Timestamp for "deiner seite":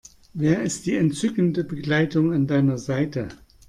2.47-3.29